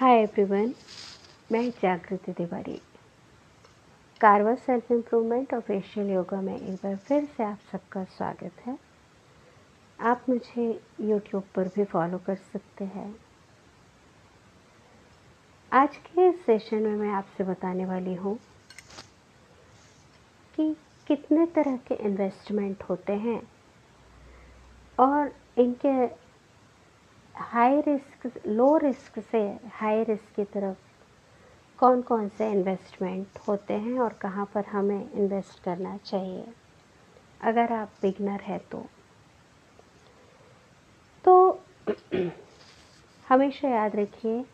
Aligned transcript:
Hi 0.00 0.16
everyone 0.16 0.72
मैं 1.52 1.70
जागृति 1.70 2.32
तिवारी। 2.32 2.80
कारवा 4.20 4.54
self 4.54 4.92
improvement 4.92 5.52
और 5.54 5.60
फेशियल 5.60 6.10
योगा 6.10 6.40
में 6.40 6.54
एक 6.54 6.74
बार 6.74 6.96
फिर 6.96 7.24
से 7.36 7.42
आप 7.44 7.58
सबका 7.72 8.04
स्वागत 8.04 8.62
है। 8.66 8.78
आप 10.00 10.24
मुझे 10.28 10.64
यूट्यूब 11.00 11.42
पर 11.54 11.68
भी 11.68 11.84
फॉलो 11.84 12.18
कर 12.18 12.36
सकते 12.36 12.84
हैं। 12.84 13.14
आज 15.72 15.96
के 15.96 16.28
इस 16.28 16.44
सेशन 16.46 16.82
में 16.82 16.96
मैं 16.96 17.10
आपसे 17.10 17.44
बताने 17.44 17.86
वाली 17.86 18.14
हूँ 18.14 18.38
कि 20.56 20.76
कितने 21.06 21.46
तरह 21.46 21.76
के 21.76 21.94
इन्वेस्टमेंट 21.94 22.82
होते 22.82 23.12
हैं 23.12 23.42
और 24.98 25.32
इनके 25.58 26.29
हाई 27.40 27.80
रिस्क 27.80 28.32
लो 28.46 28.76
रिस्क 28.76 29.18
से 29.18 29.58
हाई 29.72 30.04
रिस्क 30.04 30.34
की 30.36 30.44
तरफ़ 30.44 30.76
कौन 31.78 32.02
कौन 32.02 32.28
से 32.28 32.50
इन्वेस्टमेंट 32.52 33.38
होते 33.48 33.74
हैं 33.74 33.98
और 33.98 34.12
कहाँ 34.12 34.50
पर 34.54 34.64
हमें 34.64 35.12
इन्वेस्ट 35.12 35.62
करना 35.62 35.96
चाहिए? 35.96 36.46
अगर 37.40 37.72
आप 37.72 37.90
बिगनर 38.02 38.40
है 38.40 38.58
तो। 38.58 38.86
तो 41.24 41.62
हमेशा 43.28 43.68
याद 43.68 43.96
रखिए 43.96 44.44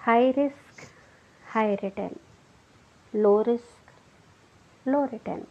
high 0.00 0.30
risk 0.30 0.88
high 1.52 1.74
return 1.74 2.16
low 3.20 3.42
risk 3.42 3.92
low 4.88 5.04
return 5.04 5.42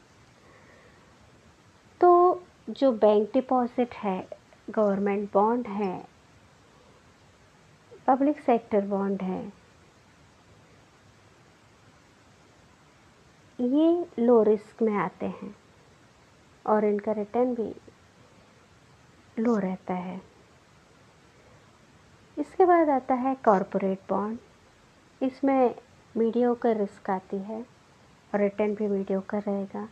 तो 2.01 2.43
जो 2.69 2.91
बैंक 2.91 3.29
डिपॉजिट 3.33 3.93
है 3.93 4.27
गवर्नमेंट 4.69 5.33
बॉन्ड 5.33 5.67
है 5.67 6.14
पब्लिक 8.07 8.39
सेक्टर 8.39 8.85
बॉन्ड 8.85 9.21
है। 9.21 9.41
ये 13.59 14.05
लो 14.19 14.41
रिस्क 14.43 14.81
में 14.81 14.93
आते 14.93 15.25
हैं 15.25 15.55
और 16.65 16.85
इनका 16.85 17.11
रिटर्न 17.11 17.53
भी 17.55 17.73
लो 19.39 19.55
रहता 19.57 19.93
है। 19.93 20.21
इसके 22.37 22.65
बाद 22.65 22.89
आता 22.89 23.13
है 23.13 23.33
कॉरपोरेट 23.45 23.99
बॉन्ड 24.09 25.23
इसमें 25.23 25.75
मीडियो 26.15 26.53
का 26.55 26.71
रिस्क 26.71 27.09
आती 27.09 27.37
है 27.37 27.59
और 27.61 28.39
रिटर्न 28.39 28.75
भी 28.75 28.87
मीडियो 28.87 29.21
का 29.21 29.37
रहेगा। 29.37 29.83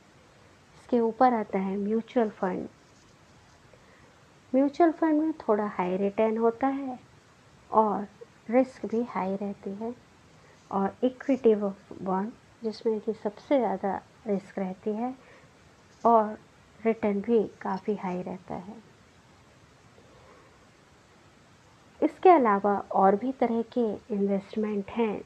इसके 0.76 1.00
ऊपर 1.00 1.34
आता 1.34 1.60
है 1.60 1.78
म्यूचुअल 1.78 2.30
फंड 2.32 2.68
म्यूचुअल 4.54 4.92
फंड 4.92 5.22
में 5.22 5.32
थोड़ा 5.40 5.68
हाई 5.68 5.98
रिटर्न 5.98 6.38
होता 6.38 6.68
है 6.68 7.00
और 7.74 8.08
रिस्क 8.50 8.86
भी 8.86 9.04
हाई 9.10 9.36
रहती 9.36 9.70
है। 9.76 9.94
और 10.72 10.96
इक्विटी 11.04 11.54
बॉन्ड 11.56 12.32
जिसमें 12.64 13.00
कि 13.00 13.14
सबसे 13.14 13.58
ज़्यादा 13.58 13.96
रिस्क 14.28 14.60
रहती 14.60 14.90
है 14.94 15.14
और 16.04 16.38
रिटर्न 16.80 17.22
भी 17.22 17.44
काफ़ी 17.62 17.96
हाई 17.96 18.22
रहता 18.22 18.56
है। 18.56 18.76
इसके 22.02 22.30
अलावा 22.30 22.76
और 22.94 23.16
भी 23.16 23.32
तरह 23.32 23.62
के 23.78 23.86
इन्वेस्टमेंट 24.16 24.90
हैं 24.92 25.22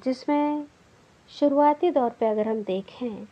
जिसमें 0.00 0.66
शुरुआती 1.30 1.90
दौर 1.90 2.10
पे 2.10 2.26
अगर 2.26 2.48
हम 2.48 2.62
देखें 2.64 3.24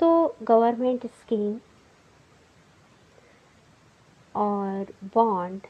तो 0.00 0.36
गवर्नमेंट 0.42 1.06
स्कीम 1.08 1.58
और 4.34 4.92
बॉन्ड, 5.14 5.66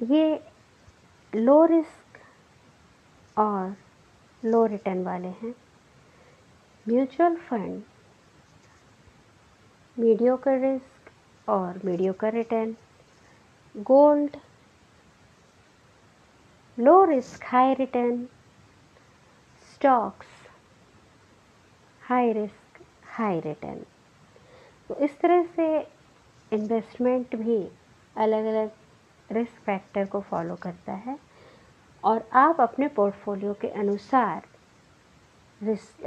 ये 0.00 0.40
लो 1.32 1.64
रिस्क 1.64 2.18
और 3.36 3.76
लो 4.42 4.64
रिटर्न 4.66 5.02
वाले 5.04 5.28
हैं। 5.28 5.54
म्यूचुअल 6.86 7.36
फंड 7.38 7.82
मीडियो 9.96 10.36
का 10.36 10.54
रिस्क 10.54 11.48
और 11.48 11.80
मीडियो 11.84 12.12
का 12.12 12.28
return 12.28 12.76
gold, 13.74 14.36
low 16.78 17.04
risk, 17.04 17.44
high 17.44 17.74
return. 17.74 18.24
Stocks, 19.66 20.26
high 22.02 22.32
risk, 22.32 22.80
high 23.08 23.40
return. 23.40 23.84
तो 24.88 24.94
इस 25.04 25.18
तरह 25.20 25.44
से 25.56 25.66
इन्वेस्टमेंट 26.52 27.34
भी 27.36 27.58
अलग 28.16 28.44
अलग 28.46 28.70
रिस्क 29.30 29.62
फैक्टर 29.66 30.06
को 30.06 30.20
फॉलो 30.20 30.54
करता 30.62 30.92
है 31.06 31.18
और 32.04 32.28
आप 32.34 32.60
अपने 32.60 32.88
पोर्टफोलियो 32.88 33.52
के 33.60 33.68
अनुसार 33.80 34.42
रिस्क 35.60 36.02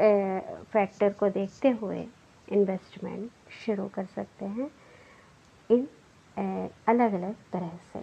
फैक्टर 0.73 1.13
को 1.13 1.29
देखते 1.29 1.69
हुए 1.81 2.07
इन्वेस्टमेंट 2.47 3.29
शुरू 3.65 3.87
कर 3.87 4.05
सकते 4.05 4.45
हैं 4.45 4.69
इन 5.69 5.87
अलग 6.87 7.13
अलग 7.13 7.35
तरह 7.53 7.71
से। 7.93 7.99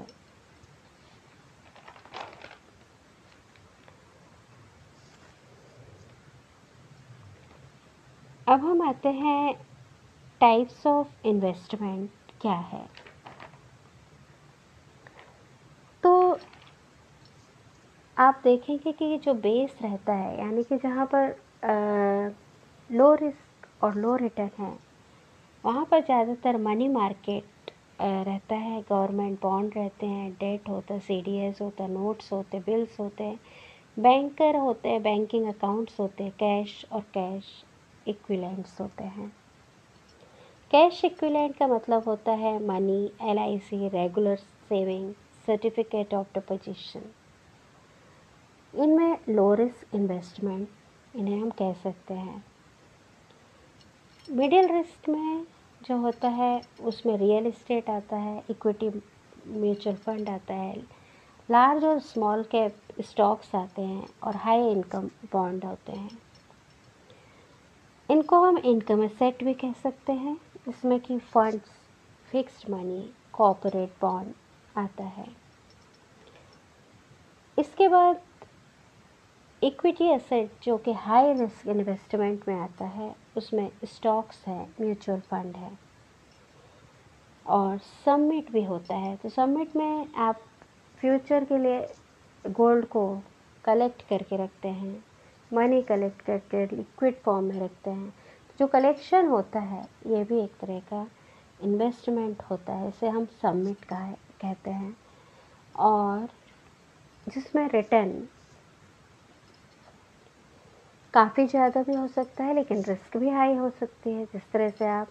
अब 8.47 8.65
हम 8.65 8.83
आते 8.89 9.09
हैं 9.09 9.55
टाइप्स 10.47 10.87
ऑफ़ 10.87 11.27
इन्वेस्टमेंट 11.27 12.11
क्या 12.41 12.53
है? 12.73 12.81
तो 16.03 16.11
आप 18.17 18.41
देखेंगे 18.45 18.93
कि 18.93 19.17
जो 19.25 19.33
बेस 19.37 19.79
रहता 19.83 20.13
है, 20.13 20.39
यानी 20.39 20.63
कि 20.65 20.77
जहाँ 20.77 21.07
पर 21.15 21.35
लो 22.91 23.13
रिस्क 23.15 23.67
और 23.85 23.95
लो 23.95 24.15
रिटर्न 24.17 24.51
है, 24.59 24.73
वहाँ 25.65 25.85
पर 25.91 26.01
ज़्यादातर 26.01 26.57
मनी 26.57 26.89
मार्केट 26.89 27.71
रहता 28.01 28.55
है। 28.57 28.81
गवर्नमेंट 28.83 29.41
बॉन्ड 29.43 29.73
रहते 29.77 30.07
हैं 30.07 30.31
डेट 30.33 30.69
होता 30.69 30.95
है 30.95 31.01
सी 31.01 31.21
डी 31.23 31.37
एस 31.39 31.61
होता 31.63 31.85
है 31.85 31.91
नोट्स 31.93 32.33
होते 32.33 32.59
बिल्स 32.67 33.01
होते 33.01 33.25
हैं 33.25 33.39
बैंकर 33.99 34.57
होते 34.57 34.89
हैं 34.89 35.03
बैंकिंग 35.03 35.49
अकाउंट्स 35.49 35.99
होते 36.01 36.25
हैं 36.25 36.33
कैश 36.33 36.85
और 36.93 37.01
कैश 37.15 37.51
इक्विलेंट्स 38.07 38.81
होते 38.81 39.05
हैं। 39.05 39.33
कैश 40.77 41.05
इक्विलेंट 41.05 41.57
का 41.57 41.67
मतलब 41.67 42.03
होता 42.05 42.33
है 42.33 42.67
money 42.67 43.13
L 43.23 43.39
I 43.39 43.59
C 43.59 43.89
regular 43.89 44.37
saving 44.37 45.13
certificate 45.47 46.15
of 46.15 46.27
deposition 46.35 47.03
इनमें 48.75 49.19
लो 49.29 49.55
रिस्क 49.55 49.95
इन्वेस्टमेंट 49.95 50.69
इन्हें 51.17 51.41
हम 51.41 51.51
कह 51.51 51.73
सकते 51.73 52.15
हैं। 52.15 52.45
मिडिल 54.31 54.69
रिस्क 54.69 55.09
में 55.09 55.47
जो 55.89 55.97
होता 55.97 56.29
है, 56.29 56.61
उसमें 56.81 57.17
रियल 57.19 57.47
इस्टेट 57.47 57.91
आता 57.91 58.17
है 58.17 58.43
इक्विटी 58.51 58.89
म्यूचुअल 59.49 59.97
फंड 59.97 60.29
आता 60.29 60.55
है। 60.55 60.77
लार्ज 61.51 61.85
और 61.85 61.99
स्मॉल 61.99 62.43
कैप 62.43 63.01
स्टॉक्स 63.01 63.55
आते 63.55 63.83
हैं 63.83 64.07
और 64.23 64.37
हाई 64.37 64.71
इनकम 64.71 65.11
बॉन्ड 65.33 65.65
होते 65.65 65.93
हैं। 65.93 66.19
इनको 68.11 68.43
हम 68.43 68.59
इनकम 68.59 69.05
एसेट 69.05 69.45
भी 69.45 69.55
कह 69.55 69.73
सकते 69.73 70.13
हैं। 70.13 70.46
इसमें 70.69 71.01
कि 71.01 71.19
funds 71.19 71.71
fixed 72.31 72.71
money 72.71 73.11
corporate 73.33 73.93
bond 74.01 74.35
आता 74.77 75.05
है। 75.05 75.29
इसके 77.59 77.89
बाद 77.89 78.21
इक्विटी 79.63 80.05
एसेट 80.05 80.53
जो 80.63 80.79
कि 80.79 80.93
हाई 80.93 81.33
रिस्क 81.33 81.67
इन्वेस्टमेंट 81.67 82.49
में 82.49 82.61
आता 82.61 82.85
है, 82.85 83.17
उसमें 83.37 83.73
स्टॉक्स 83.85 84.47
है 84.47 84.69
म्यूचुअल 84.81 85.21
फंड 85.21 85.57
है। 85.57 85.79
और 87.47 87.79
सबमिट 87.79 88.51
भी 88.51 88.65
होता 88.65 88.95
है। 88.95 89.17
तो 89.17 89.29
सबमिट 89.29 89.77
में 89.77 90.15
आप 90.15 90.37
फ्यूचर 90.99 91.45
के 91.45 91.59
लिए 91.59 91.95
गोल्ड 92.51 92.87
को 92.87 93.23
कलेक्ट 93.65 94.09
करके 94.09 94.37
रखते 94.37 94.69
हैं। 94.69 95.05
मनी 95.53 95.83
कलेक्ट 95.83 96.23
करके 96.23 96.77
लिक्विड 96.77 97.21
फॉर्म 97.21 97.45
में 97.45 97.61
रखते 97.61 97.91
हैं। 97.91 98.15
जो 98.59 98.67
कलेक्शन 98.67 99.27
होता 99.29 99.61
है, 99.61 99.83
ये 100.07 100.23
भी 100.25 100.41
एक 100.41 100.53
तरह 100.61 100.79
का 100.93 101.07
इन्वेस्टमेंट 101.61 102.43
होता 102.51 102.73
है, 102.73 102.89
इसे 102.89 103.09
हम 103.09 103.25
सबमिट 103.43 103.85
का 103.85 104.01
कहते 104.41 104.71
हैं। 104.71 104.97
और 105.75 106.29
जिसमें 107.27 107.69
रिटर्न 107.71 108.13
काफ़ी 111.15 111.47
ज़्यादा 111.47 111.83
भी 111.83 111.95
हो 111.95 112.07
सकता 112.09 112.45
है, 112.45 112.55
लेकिन 112.55 112.83
रिस्क 112.85 113.17
भी 113.17 113.31
हाई 113.31 113.55
हो 113.55 113.71
सकती 113.71 114.13
है। 114.13 114.25
जिस 114.25 114.51
तरह 114.53 114.71
से 114.71 114.87
आप 114.89 115.09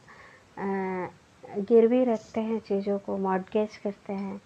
गिरवी 1.60 2.04
रखते 2.04 2.42
हैं 2.42 2.60
चीज़ों 2.60 2.98
को 3.00 3.18
मॉडगेज 3.18 3.78
करते 3.78 4.14
हैं 4.14 4.38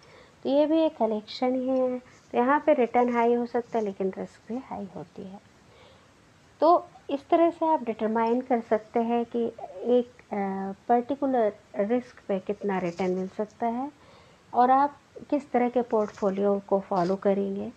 तो 0.42 0.48
ये 0.48 0.66
भी 0.66 0.80
एक 0.80 0.96
कलेक्शन 0.96 1.54
ही 1.54 1.68
है। 1.68 1.98
तो 1.98 2.38
यहाँ 2.38 2.58
पे 2.66 2.74
रिटर्न 2.74 3.12
हाई 3.14 3.34
हो 3.34 3.46
सकता 3.46 3.78
है, 3.78 3.84
लेकिन 3.84 4.12
रिस्क 4.18 4.48
भी 4.48 4.58
हाई 4.60 4.86
होती 4.96 5.22
है। 5.22 5.40
तो 6.60 6.86
इस 7.10 7.28
तरह 7.28 7.50
से 7.50 7.66
आप 7.66 7.82
डिटरमाइन 7.84 8.40
कर 8.40 8.60
सकते 8.60 9.00
हैं 9.00 9.24
कि 9.26 9.44
एक 9.98 10.12
पर्टिकुलर 10.88 11.52
रिस्क 11.80 12.20
पे 12.28 12.38
कितना 12.38 12.78
रिटर्न 12.78 13.10
मिल 13.10 13.28
सकता 13.28 13.66
है 13.66 13.90
और 14.52 14.70
आप 14.70 14.96
किस 15.30 15.50
तरह 15.52 15.68
के 15.68 15.82
पोर्टफोलियो 15.82 16.58
को 16.68 16.80
फॉलो 16.80 17.16
करेंगे। 17.18 17.70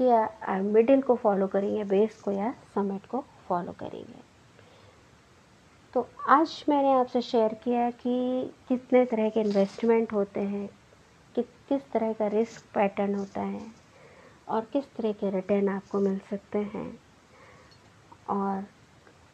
कि 0.00 0.62
मिडिल 0.72 1.02
को 1.02 1.14
फॉलो 1.16 1.46
करेंगे 1.46 1.84
बेस 1.84 2.20
को 2.22 2.30
या 2.30 2.52
समिट 2.74 3.06
को 3.06 3.24
फॉलो 3.48 3.72
करेंगे। 3.72 4.24
तो 5.94 6.06
आज 6.28 6.64
मैंने 6.68 6.92
आपसे 6.92 7.20
शेयर 7.22 7.54
किया 7.54 7.90
कि 7.92 8.50
कितने 8.68 9.04
तरह 9.04 9.28
के 9.28 9.40
इन्वेस्टमेंट 9.40 10.12
होते 10.12 10.40
हैं, 10.42 10.68
कि 11.34 11.42
किस 11.42 11.90
तरह 11.92 12.12
का 12.12 12.26
रिस्क 12.28 12.64
पैटर्न 12.74 13.14
होता 13.14 13.40
है 13.42 13.66
और 14.48 14.66
किस 14.72 14.94
तरह 14.96 15.12
के 15.12 15.30
रिटर्न 15.30 15.68
आपको 15.68 16.00
मिल 16.00 16.18
सकते 16.30 16.58
हैं। 16.74 16.88
और 18.28 18.64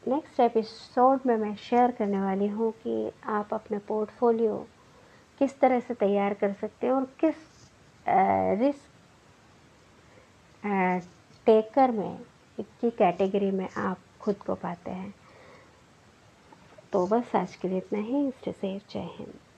नेक्स्ट 0.09 0.41
एपिसोड 0.41 1.21
में 1.27 1.37
मैं 1.37 1.55
शेयर 1.57 1.91
करने 1.91 2.21
वाली 2.21 2.47
हूँ 2.49 2.73
कि 2.73 3.13
आप 3.25 3.55
अपने 3.55 3.79
पोर्टफोलियो 3.79 4.67
किस 5.39 5.59
तरह 5.61 5.81
से 5.81 5.95
तैयार 5.95 6.35
कर 6.35 6.53
सकते 6.53 6.87
हैं 6.87 6.95
और 6.95 7.05
किस 7.21 7.35
रिस्क 8.61 8.91
टेकर 11.47 11.91
में 11.91 12.19
की 12.61 12.91
कैटेगरी 12.91 13.51
में 13.51 13.69
आप 13.77 13.99
खुद 14.21 14.37
को 14.37 14.55
पाते 14.55 14.91
हैं। 14.91 15.15
तो 16.93 17.07
बस 17.07 17.37
आज 17.37 17.57
के 17.57 17.69
लिए 17.69 17.79
इतना 17.79 17.99
ही। 17.99 18.31
स्टे 18.31 18.53
सेफ़ 18.53 18.93
जय 18.93 19.09
हिंद 19.13 19.35